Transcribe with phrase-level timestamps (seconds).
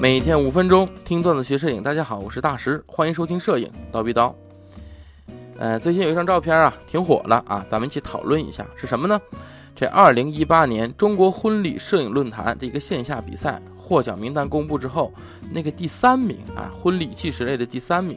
[0.00, 4.34] 每天五分钟听段子学摄影，大家好，我是大石，欢迎收听摄影刀逼刀。
[5.58, 9.20] 呃，最近有一张照片啊，挺火了啊，咱们一起讨论一下是什么呢？
[9.76, 15.12] 这二零一八年中国婚礼摄影论坛这一个线下比赛获奖名单公布之后，
[15.50, 18.16] 那个第三名啊，婚礼纪实类的第三名，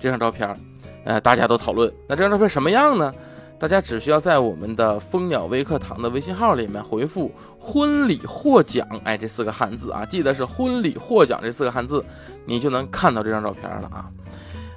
[0.00, 0.58] 这张照片，
[1.04, 3.14] 呃，大家都讨论，那这张照片什么样呢？
[3.58, 12.04] 大家只需要在我们的蜂鸟微课堂的微信号里面回复“婚礼获奖”哎这四个汉字啊，记得是“婚礼获奖”这四个汉字，
[12.44, 14.10] 你就能看到这张照片了啊。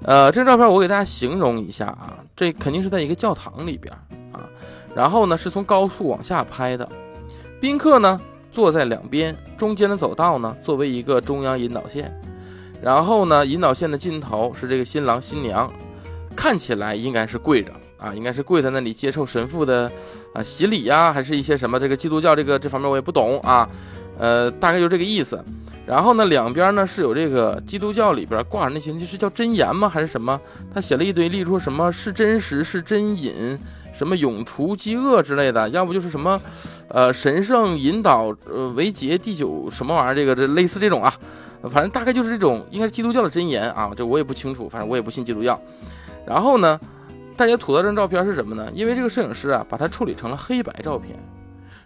[0.04, 3.94] 呃，这张照片我给大家形容一下啊，这肯定是在一个教堂里边
[4.32, 4.48] 啊，
[4.96, 6.88] 然后呢是从高处往下拍的，
[7.60, 12.18] 宾客呢坐在两边，中间的走道呢作为一个中央引导线，
[12.82, 15.70] 然后呢引导线的尽头是这个新郎新娘，
[16.34, 17.74] 看起来应该是跪着。
[18.00, 19.92] 啊，应该是跪在那里接受神父的
[20.34, 23.68] 啊洗礼呀，还是一些什么这个基督教这个这方面我也不懂啊，
[24.18, 25.44] 呃，大概就这个意思。
[25.86, 29.90] 然后呢，两边呢是有这个基督教里边挂着那些，就是叫真言吗？
[29.90, 30.40] 还是什么？
[30.72, 33.58] 他写了一堆，例如什么是真实，是真饮，
[33.92, 36.40] 什么永除饥饿之类的，要不就是什么，
[36.90, 40.16] 呃，神圣引导，呃，维杰第九什么玩意儿？
[40.16, 41.12] 这个这类似这种啊，
[41.64, 45.60] 反正大概就是这种，应该是基督教的真言啊，这我也不清楚，反正我也不信基督教。
[46.26, 46.80] 然后呢？
[47.40, 48.70] 大家吐槽这张照片是什么呢？
[48.74, 51.18] 因为这个摄影师啊，把它处理成了黑白照片。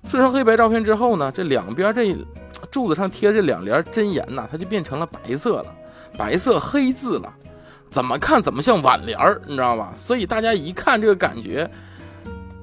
[0.08, 2.18] 处理成黑白照片之后呢，这两边这
[2.72, 5.66] 柱子上贴这两联真言呐，它就变成了白色了，
[6.18, 7.32] 白色黑字了。
[7.92, 9.94] 怎么看怎么像挽联儿，你知道吧？
[9.96, 11.70] 所以大家一看这个感觉，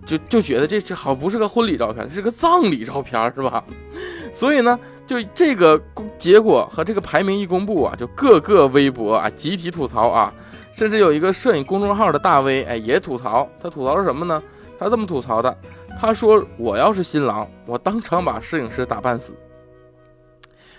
[0.06, 3.64] 就就觉得这这好不是个婚礼照片，是个葬礼照片，是吧？
[4.32, 5.80] 所以呢，就这个
[6.18, 10.32] 结果和这个排名一公布啊，就各个微博啊集体吐槽啊。
[10.72, 13.46] 甚至有一个摄影公众号的大 V，哎，也吐槽。
[13.60, 14.42] 他吐槽是什么呢？
[14.78, 15.54] 他这么吐槽的：
[16.00, 19.34] 他说，我要是新郎，我当场把摄影师打半死。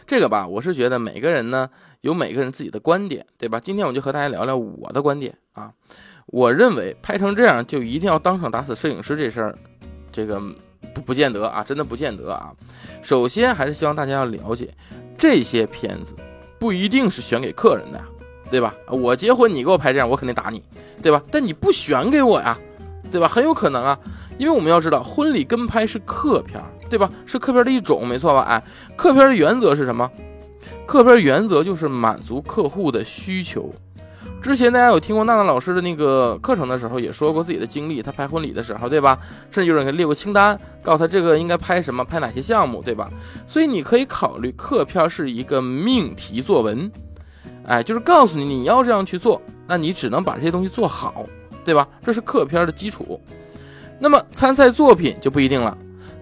[0.08, 1.70] 这个吧，我是觉得每个人呢
[2.00, 3.60] 有每个人自己的观点，对吧？
[3.60, 5.72] 今天我就和大家聊聊我的观点啊。
[6.32, 9.56] 我认为拍成这样就一定要当场打死摄影师这事儿，
[10.12, 10.42] 这个
[10.94, 12.52] 不不见得啊，真的不见得啊。
[13.04, 14.70] 首先还是希望大家要了解，
[15.18, 16.16] 这些片子
[16.58, 18.06] 不一定是选给客人的呀。
[18.50, 18.76] 对吧？
[18.90, 20.62] 我结婚你给我拍这样，我肯定打你，
[21.02, 21.24] 对吧？
[21.32, 22.60] 但你不选给我呀，
[23.10, 23.26] 对吧？
[23.26, 23.98] 很有可能啊，
[24.38, 27.10] 因为我们要知道，婚礼跟拍是客片，对吧？
[27.26, 28.42] 是客片的一种，没错吧？
[28.42, 28.62] 哎，
[28.98, 30.12] 客片的原则是什么？
[30.86, 33.74] 客片原则就是满足客户的需求。
[34.42, 39.18] 之前大家有听过娜娜老师的那个课程的时候，也说过自己的经历，她拍婚礼的时候，对吧？
[39.52, 43.10] 甚至有人给列过清单，告诉她这个应该拍什么，拍哪些项目，对吧？
[43.46, 46.92] 所以你可以考虑客片是一个命题作文。
[47.68, 51.26] 哎，就是告诉你，你要这样去做，那你只能把这些东西做好，
[51.64, 51.88] 对吧？
[52.04, 53.22] 这是客片的基础。
[54.00, 55.78] 那么参赛作品就不一定了，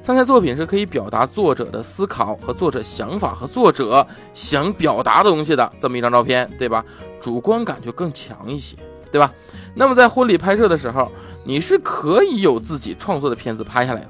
[0.10, 4.04] 参赛作品是可以表达作者的思考和作者想法和作者
[4.34, 6.84] 想表达的东西的这么一张照片，对吧？
[7.22, 8.76] 主观感就更强一些，
[9.12, 9.32] 对吧？
[9.76, 11.12] 那么在婚礼拍摄的时候，
[11.44, 14.10] 你是可以有自己创作的片子拍下来的。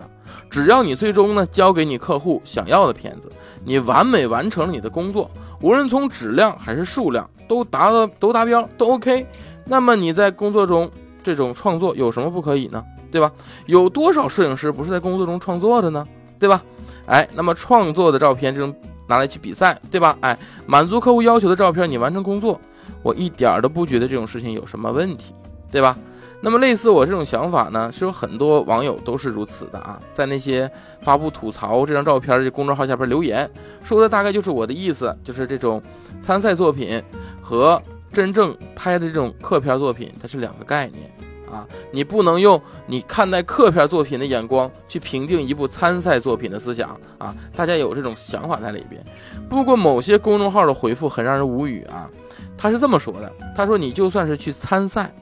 [0.50, 3.30] 只要你最终呢交给你客户想要的片子，
[3.66, 5.30] 你完美完成了你的工作，
[5.62, 9.28] 无论从质量还是数量都达到都达标都 OK，
[9.66, 10.90] 那么你在工作中
[11.29, 12.84] 这种创作有什么不可以呢？
[13.12, 13.31] 对吧？
[13.67, 16.03] 有多少摄影师不是在工作中创作的呢？
[16.40, 16.63] 对吧？
[17.06, 18.73] 哎，那么创作的照片这种
[19.07, 20.17] 拿来去比赛，对吧？
[20.22, 22.59] 哎，满足客户要求的照片你完成工作，
[23.03, 25.35] 我一点都不觉得这种事情有什么问题，
[25.72, 25.95] 对吧？
[26.41, 33.50] 那么类似我这种想法呢，是有很多网友都是如此的啊，在那些发布吐槽这张照片的公众号下边留言，
[33.84, 35.81] 说的大概就是我的意思，就是这种
[36.22, 37.03] 参赛作品
[37.41, 37.81] 和
[38.12, 41.12] 真正拍的这种客片作品，它是两个概念
[41.52, 49.03] 啊，你不能用你看待客片作品的眼光去评定一部参赛作品的思想啊，大家有这种想法在里边。
[49.50, 52.09] 不过某些公众号的回复很让人无语啊，
[52.58, 55.14] 他是这么说的，他说你就算是去参赛。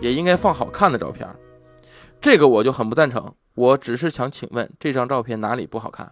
[0.00, 1.28] 也应该放好看的照片，
[2.20, 3.32] 这个我就很不赞成。
[3.54, 6.10] 我只是想请问，这张照片哪里不好看？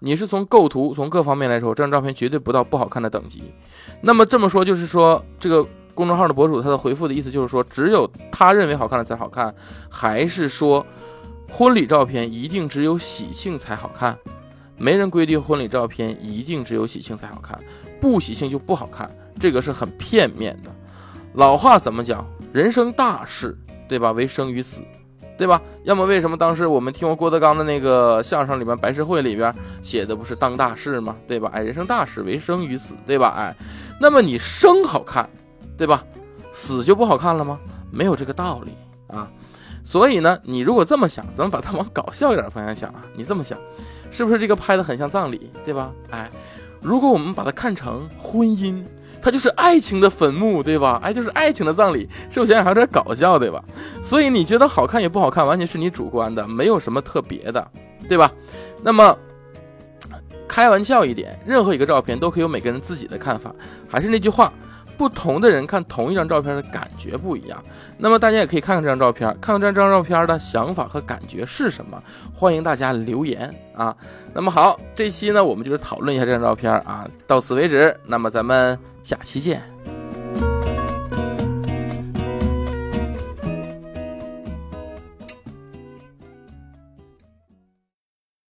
[0.00, 3.52] 你是从构图、从各方面来说，这张照片绝对不到不好看的等级。
[4.00, 5.64] 那么这么说，就是说这个
[5.94, 9.54] 公众号的博主他的回复的意思就是说，只有他认为好看的才好看，
[9.88, 10.84] 还是说
[11.48, 14.18] 婚礼照片一定只有喜庆才好看？
[14.78, 17.58] 没人规定婚礼照片一定只有喜庆才好看，
[18.00, 20.74] 不喜庆就不好看，这个是很片面的。
[21.34, 22.26] 老话怎么讲？
[22.52, 24.12] 人生大事，对吧？
[24.12, 24.80] 为生与死，
[25.40, 25.62] 对吧？
[25.84, 29.50] 要么为什么当时我们听过郭德纲的那个相声里面白事会里边
[29.82, 31.16] 写的不是当大事吗？
[31.26, 31.50] 对吧？
[31.54, 33.32] 哎，人生大事为生与死，对吧？
[33.34, 33.56] 哎，
[33.98, 35.26] 那么你生好看，
[35.78, 36.04] 对吧？
[36.52, 37.58] 死就不好看了吗？
[37.90, 38.72] 没有这个道理
[39.06, 39.30] 啊。
[39.82, 43.02] 所以呢，你如果这么想，咱们把它往搞笑一点方向想啊。
[43.14, 43.56] 你这么想，
[44.10, 45.90] 是不是这个拍的很像葬礼，对吧？
[46.10, 46.30] 哎，
[46.82, 48.82] 如果我们把它看成婚姻，
[49.20, 50.98] 它就是爱情的坟墓，对吧？
[51.02, 53.62] 哎，就是爱情的葬礼，是不是想想还有点搞笑，对吧？
[54.02, 57.70] 所以你觉得好看也不好看，完全是你主观的，没有什么特别的，
[58.08, 58.32] 对吧？
[58.82, 59.16] 那么
[60.48, 63.54] 开玩笑一点，任何一个照片都可以有每个人自己的看法。
[63.88, 64.52] 还是那句话。
[65.00, 67.64] 不同的人看同一张照片的感觉不一样，
[67.96, 72.02] 那么大家也可以看看这张照片，看看这张照片的想法和感觉是什么，
[72.34, 73.96] 欢迎大家留言啊。
[74.34, 79.62] 那么好，这期呢我们就是讨论一下这张照片啊，到此为止，那么咱们下期见。